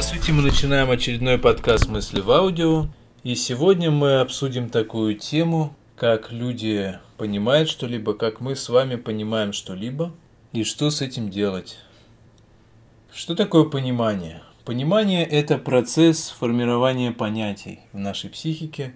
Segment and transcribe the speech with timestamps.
[0.00, 2.86] Здравствуйте, мы начинаем очередной подкаст «Мысли в аудио».
[3.22, 9.52] И сегодня мы обсудим такую тему, как люди понимают что-либо, как мы с вами понимаем
[9.52, 10.14] что-либо,
[10.54, 11.76] и что с этим делать.
[13.12, 14.40] Что такое понимание?
[14.64, 18.94] Понимание– это процесс формирования понятий в нашей психике.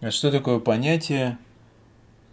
[0.00, 1.36] А что такое понятие?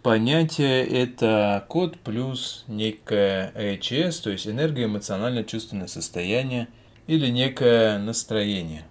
[0.02, 6.68] Понятие– это код плюс некое ЭЧС, то есть энергоэмоционально-чувственное состояние
[7.06, 8.84] или некое настроение.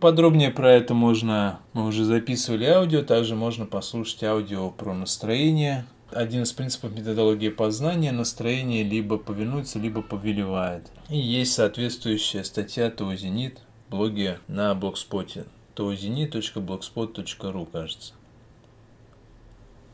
[0.00, 5.84] Подробнее про это можно, мы уже записывали аудио, также можно послушать аудио про настроение.
[6.10, 10.90] Один из принципов методологии познания– настроение либо повинуется, либо повелевает.
[11.08, 15.44] И есть соответствующая статья ТО «Зенит» в блоге на блогспоте
[15.76, 18.14] tozenit.blogspot.ru, кажется.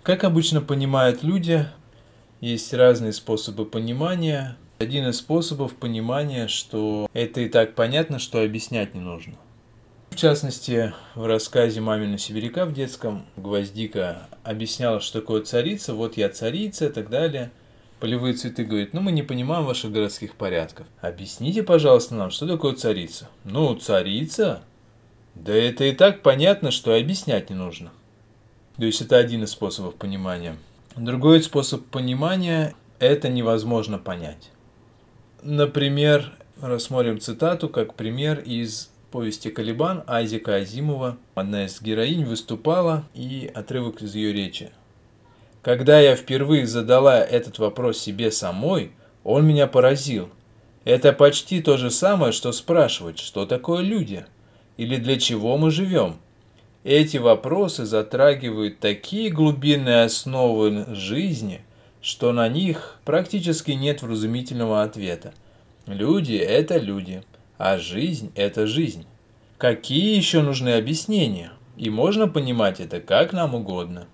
[0.03, 1.67] Как обычно понимают люди,
[2.41, 4.57] есть разные способы понимания.
[4.79, 9.37] Один из способов понимания, что это и так понятно, что объяснять не нужно.
[10.11, 16.29] В частности, в рассказе «Мамина сибиряка» в детском Гвоздика объясняла, что такое царица, вот я
[16.29, 17.53] царица и так далее.
[18.01, 20.87] Полевые цветы говорят, ну мы не понимаем ваших городских порядков.
[21.01, 23.31] Объясните, пожалуйста, нам, что такое царица?
[23.45, 24.61] Ну, царица?
[25.35, 27.93] Да это и так понятно, что объяснять не нужно.
[28.77, 30.57] То есть это один из способов понимания.
[30.97, 34.51] Другой способ понимания– это невозможно понять.
[35.49, 41.19] Например, рассмотрим цитату как пример из повести «Калибан» Айзека Азимова.
[41.37, 44.73] Одна из героинь выступала и отрывок из ее речи.
[45.63, 48.91] Когда я впервые задала этот вопрос себе самой,
[49.23, 50.31] он меня поразил.
[50.85, 54.27] Это почти то же самое, что спрашивать, что такое люди,
[54.77, 56.17] или для чего мы живем–
[56.87, 61.65] эти вопросы затрагивают такие глубинные основы жизни,
[62.07, 65.35] что на них практически нет вразумительного ответа.
[65.87, 67.25] Люди– это люди,
[67.59, 69.07] а жизнь– это жизнь.
[69.59, 71.51] Какие еще нужны объяснения?
[71.77, 74.07] И можно понимать это как нам угодно.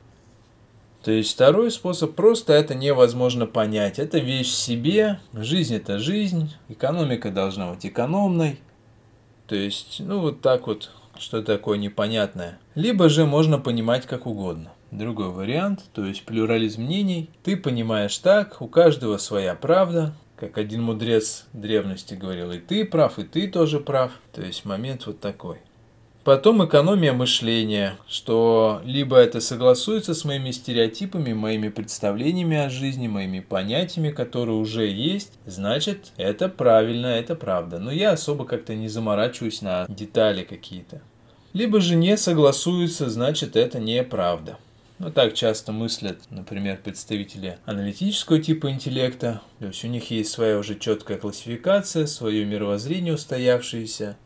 [1.02, 3.98] То есть второй способ просто это невозможно понять.
[3.98, 8.58] Это вещь в себе, жизнь это жизнь, экономика должна быть экономной.
[9.46, 12.58] То есть, ну вот так вот что такое непонятное.
[12.74, 14.72] Либо же можно понимать как угодно.
[14.92, 17.30] Другой вариант, то есть плюрализм мнений.
[17.42, 23.18] Ты понимаешь так, у каждого своя правда, как один мудрец древности говорил, и ты прав,
[23.18, 24.12] и ты тоже прав.
[24.34, 25.56] То есть момент вот такой.
[26.24, 33.40] Потом экономия мышления, что либо это согласуется с моими стереотипами, моими представлениями о жизни, моими
[33.40, 37.78] понятиями, которые уже есть, значит, это правильно, это правда.
[37.78, 41.00] Но я особо как-то не заморачиваюсь на детали какие-то.
[41.54, 44.58] Либо же не согласуется, значит, это неправда.
[44.98, 49.40] Ну, так часто мыслят, например, представители аналитического типа интеллекта.
[49.58, 54.16] То есть у них есть своя уже четкая классификация, свое мировоззрение устоявшееся,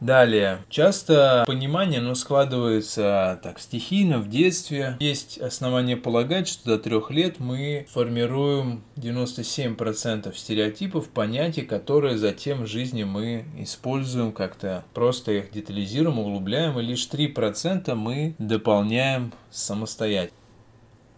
[0.00, 0.60] Далее.
[0.70, 4.96] Часто понимание ну, складывается так стихийно в детстве.
[4.98, 12.66] Есть основания полагать, что до трех лет мы формируем 97% стереотипов, понятий, которые затем в
[12.66, 20.36] жизни мы используем как-то, просто их детализируем, углубляем, и лишь 3% мы дополняем самостоятельно.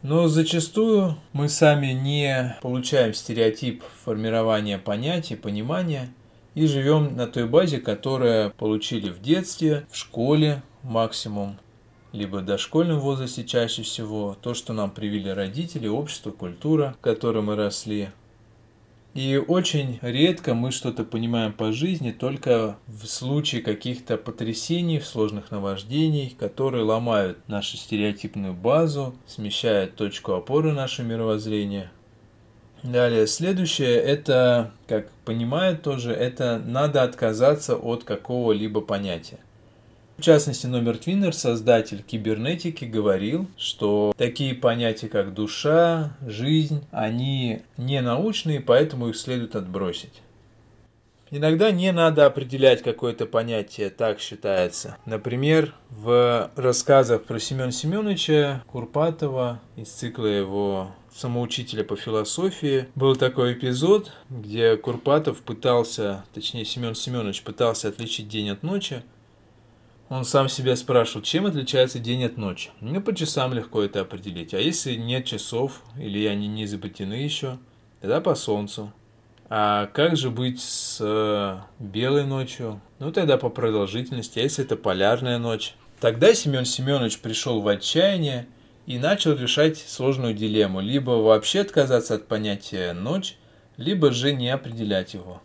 [0.03, 6.13] Но зачастую мы сами не получаем стереотип формирования понятий, понимания,
[6.55, 11.59] и живем на той базе, которая получили в детстве, в школе максимум,
[12.13, 17.43] либо в дошкольном возрасте чаще всего, то, что нам привили родители, общество, культура, в которой
[17.43, 18.11] мы росли.
[19.15, 26.35] И очень редко мы что-то понимаем по жизни только в случае каких-то потрясений, сложных наваждений,
[26.39, 31.93] которые ломают нашу стереотипную базу, смещают точку опоры нашего мировоззрения–
[32.83, 39.39] Далее, следующее, это, как понимают тоже, это надо отказаться от какого-либо понятия.
[40.19, 48.01] В частности, Номер Твиннер, создатель кибернетики, говорил, что такие понятия, как душа, жизнь, они не
[48.01, 50.21] научные, поэтому их следует отбросить.
[51.35, 54.99] Иногда не надо определять какое-то понятие, так считается.
[55.07, 62.87] Например, в рассказах про Семена Семеновича Курпатова из цикла его самоучителя по философии.
[62.95, 69.03] Был такой эпизод, где Курпатов пытался, точнее Семен Семенович пытался отличить день от ночи.
[70.11, 72.69] Он сам себя спрашивал, чем отличается день от ночи.
[72.83, 74.53] Ну, по часам легко это определить.
[74.53, 77.57] А если нет часов, или они не изобретены еще,
[78.03, 78.93] тогда по солнцу.
[79.55, 82.81] А как же быть с э, белой ночью?
[83.01, 84.39] Ну, тогда по продолжительности.
[84.39, 85.75] А если это полярная ночь?
[86.01, 88.47] Тогда Семен Семенович пришел в отчаяние
[88.87, 90.81] и начал решать сложную дилемму.
[90.81, 93.37] Либо вообще отказаться от понятия «ночь»,
[93.77, 95.43] либо же не определять его.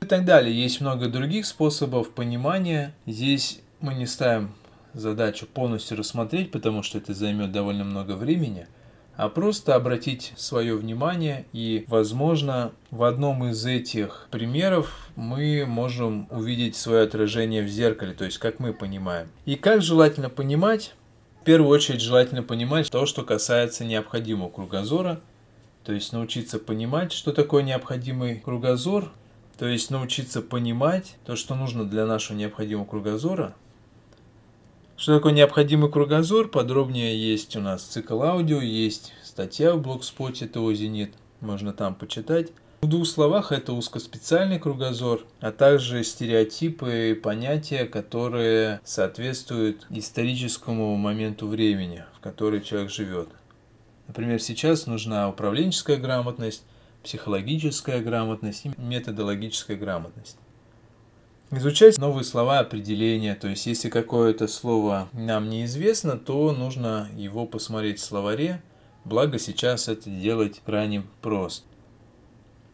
[0.00, 0.52] И так далее.
[0.52, 2.96] Есть много других способов понимания.
[3.06, 4.56] Здесь мы не ставим
[4.92, 8.66] задачу полностью рассмотреть, потому что это займет довольно много времени,
[9.16, 16.76] а просто обратить свое внимание и, возможно, в одном из этих примеров мы можем увидеть
[16.76, 19.28] свое отражение в зеркале, то есть как мы понимаем.
[19.46, 20.94] И как желательно понимать?
[21.40, 25.20] В первую очередь желательно понимать то, что касается необходимого кругозора,
[25.84, 29.10] то есть научиться понимать, что такое необходимый кругозор,
[29.56, 33.54] то есть научиться понимать то, что нужно для нашего необходимого кругозора,
[34.96, 36.48] что такое необходимый кругозор?
[36.48, 42.52] Подробнее есть у нас цикл аудио, есть статья в блогспоте ТО «Зенит», можно там почитать.
[42.80, 51.46] В двух словах это узкоспециальный кругозор, а также стереотипы и понятия, которые соответствуют историческому моменту
[51.46, 53.28] времени, в который человек живет.
[54.06, 56.64] Например, сейчас нужна управленческая грамотность,
[57.02, 60.38] психологическая грамотность и методологическая грамотность.
[61.52, 68.00] Изучать новые слова, определения, то есть если какое-то слово нам неизвестно, то нужно его посмотреть
[68.00, 68.60] в словаре,
[69.04, 71.64] благо сейчас это делать крайне просто.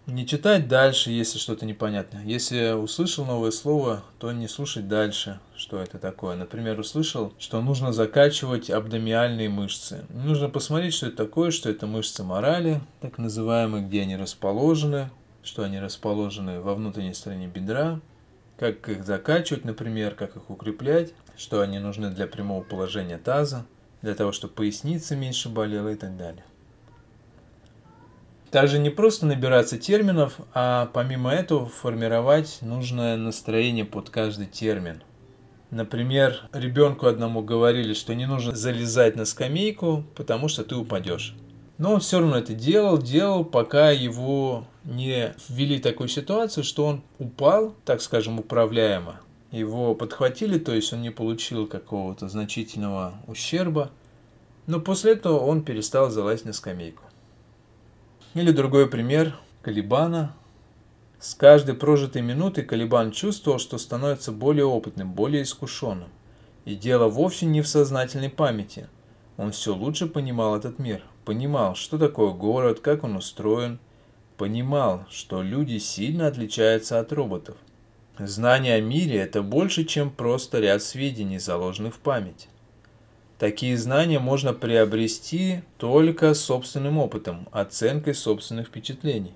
[0.06, 2.22] Не читать дальше, если что-то непонятно.
[2.24, 6.34] Если услышал новое слово, то не слушать дальше, что это такое.
[6.34, 10.04] Например, услышал, что нужно закачивать абдомиальные мышцы.
[10.08, 15.10] Нужно посмотреть, что это такое, что это мышцы морали, так называемые, где они расположены,
[15.44, 18.00] что они расположены во внутренней стороне бедра,
[18.62, 23.66] как их закачивать, например, как их укреплять, что они нужны для прямого положения таза,
[24.02, 26.44] для того, чтобы поясница меньше болела и так далее.
[28.52, 35.02] Также не просто набираться терминов, а помимо этого формировать нужное настроение под каждый термин.
[35.72, 41.34] Например, ребенку одному говорили, что не нужно залезать на скамейку, потому что ты упадешь.
[41.82, 47.02] Но он все равно это делал, делал, пока его не ввели такую ситуацию, что он
[47.18, 49.20] упал, так скажем, управляемо.
[49.50, 53.90] Его подхватили, то есть он не получил какого-то значительного ущерба.
[54.68, 57.02] Но после этого он перестал залазить на скамейку.
[58.34, 60.36] Или другой пример Калибана.
[61.18, 66.10] С каждой прожитой минутой Калибан чувствовал, что становится более опытным, более искушенным.
[66.64, 68.88] И дело вовсе не в сознательной памяти.
[69.36, 73.78] Он все лучше понимал этот мир понимал, что такое город, как он устроен,
[74.36, 77.56] понимал, что люди сильно отличаются от роботов.
[78.18, 82.48] Знание о мире– это больше, чем просто ряд сведений, заложенных в память.
[83.38, 89.34] Такие знания можно приобрести только собственным опытом, оценкой собственных впечатлений.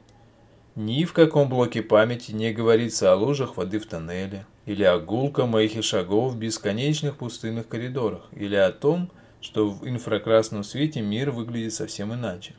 [0.76, 5.56] Ни в каком блоке памяти не говорится о лужах воды в тоннеле, или о гулком
[5.56, 9.10] эхе шагов в бесконечных пустынных коридорах, или о том,
[9.46, 12.54] что в инфракрасном свете мир выглядит совсем иначе.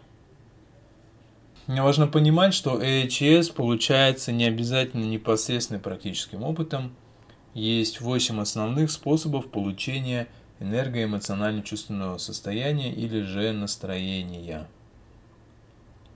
[1.68, 6.95] Важно понимать, что ЭЧС получается не обязательно непосредственно практическим опытом.
[7.54, 10.30] Есть 8 основных способов получения
[10.62, 14.69] энергоэмоционально-чувственного состояния или же настроения.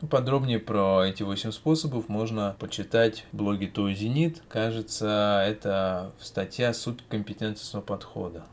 [0.09, 4.41] Подробнее про эти 8 способов можно почитать в блоге То Зенит.
[4.47, 8.45] Кажется, это статья «Суть компетентностного подхода».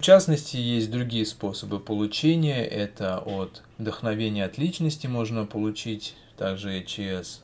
[0.00, 2.64] В частности, есть другие способы получения.
[2.64, 7.42] Это от вдохновения от личности можно получить, также ЭЧС.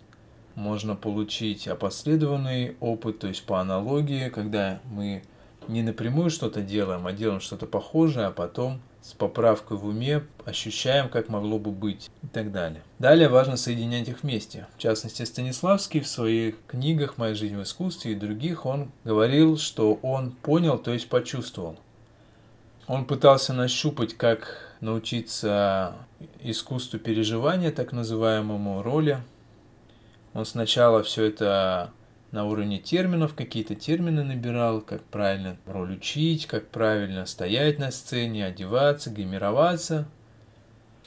[0.55, 5.23] Можно получить опосредованный опыт, то есть по аналогии, когда мы
[5.69, 11.11] не напрямую что-то делаем, а делаем что-то похожее, а потом с поправкой в уме ощущаем,
[11.11, 12.83] как могло бы быть и так далее.
[12.99, 14.67] Далее важно соединять их вместе.
[14.79, 19.93] В частности, Станиславский в своих книгах «Моя жизнь в искусстве» и других, он говорил, что
[20.01, 21.77] он понял, то есть почувствовал.
[22.87, 25.95] Он пытался нащупать, как научиться
[26.41, 29.19] искусству переживания, так называемому роли.
[30.35, 31.91] Он сначала все это
[32.31, 38.47] на уровне терминов, какие-то термины набирал, как правильно роль учить, как правильно стоять на сцене,
[38.47, 40.07] одеваться, гримироваться.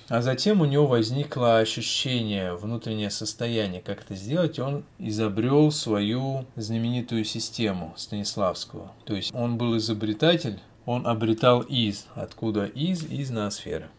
[0.09, 6.45] А затем у него возникло ощущение, внутреннее состояние, как это сделать, и он изобрел свою
[6.55, 8.91] знаменитую систему Станиславского.
[9.05, 12.07] То есть он был изобретатель, он обретал из.
[12.15, 13.03] Откуда из?
[13.03, 13.89] Из ноосферы.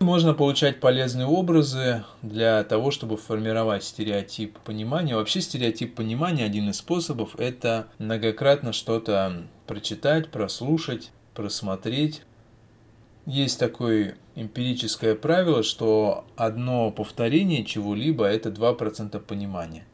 [0.00, 5.16] Можно получать полезные образы для того, чтобы формировать стереотип понимания.
[5.16, 12.22] Вообще стереотип понимания, один из способов, это многократно что-то прочитать, прослушать, просмотреть.
[13.24, 19.86] Есть такое эмпирическое правило, что одно повторение чего-либо– это 2% понимания.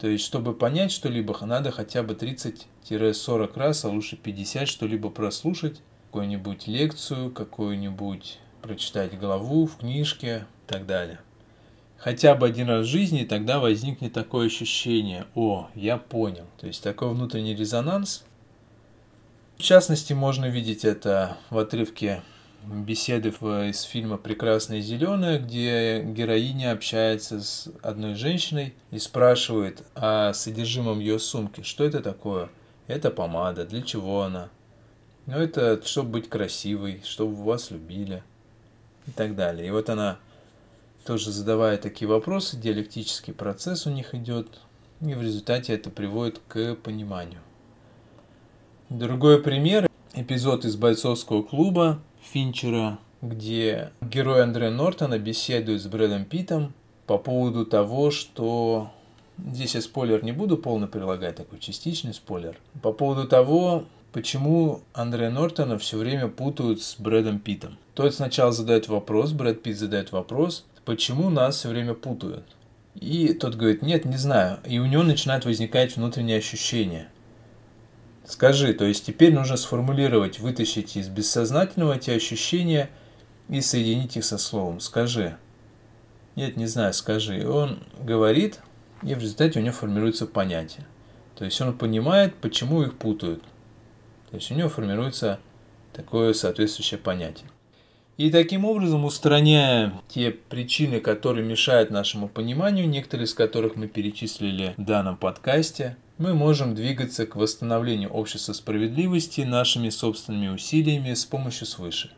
[0.00, 5.82] То есть, чтобы понять что-либо, надо хотя бы 30-40 раз, а лучше 50 что-либо прослушать,
[6.06, 11.20] какую-нибудь лекцию, какую-нибудь прочитать главу в книжке и так далее.
[11.98, 16.46] хотя бы один раз в жизни, тогда возникнет такое ощущение, о, я понял.
[16.58, 18.24] То есть такой внутренний резонанс.
[19.58, 22.22] В частности, можно видеть это в отрывке
[22.66, 31.00] беседы из фильма «Прекрасное зеленое», где героиня общается с одной женщиной и спрашивает о содержимом
[31.00, 31.62] ее сумки.
[31.62, 32.48] Что это такое?
[32.86, 33.64] Это помада.
[33.64, 34.48] Для чего она?
[35.26, 38.22] Ну, это чтобы быть красивой, чтобы вас любили
[39.06, 39.68] и так далее.
[39.68, 40.18] И вот она
[41.04, 44.60] тоже задавая такие вопросы, диалектический процесс у них идет,
[45.00, 47.40] и в результате это приводит к пониманию.
[48.88, 52.00] Другой пример– эпизод из бойцовского клуба
[52.32, 56.72] Финчера, где герой Андрея Нортона беседует с Брэдом Питом
[57.06, 58.90] по поводу того, что...
[59.38, 62.58] Здесь я спойлер не буду полно прилагать, такой частичный спойлер.
[62.82, 67.78] По поводу того, почему Андрея Нортона все время путают с Брэдом Питом.
[67.94, 72.44] Тот сначала задает вопрос, Брэд Питт задает вопрос, почему нас все время путают.
[72.94, 74.58] И тот говорит, нет, не знаю.
[74.66, 77.08] И у него начинает возникать внутреннее ощущение.
[78.30, 82.88] Скажи, то есть теперь нужно сформулировать, вытащить из бессознательного эти ощущения
[83.48, 84.78] и соединить их со словом.
[84.78, 85.36] Скажи.
[86.36, 87.44] Нет, не знаю, скажи.
[87.44, 88.60] Он говорит,
[89.02, 90.86] и в результате у него формируется понятие.
[91.34, 93.42] То есть он понимает, почему их путают.
[94.30, 95.40] То есть у него формируется
[95.92, 97.50] такое соответствующее понятие.
[98.16, 104.74] И таким образом, устраняя те причины, которые мешают нашему пониманию, некоторые из которых мы перечислили
[104.76, 111.66] в данном подкасте, мы можем двигаться к восстановлению общества справедливости нашими собственными усилиями с помощью
[111.66, 112.10] свыше.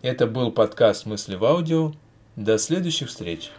[0.00, 1.92] Это был подкаст «Мысли в аудио».
[2.36, 3.50] До следующих встреч!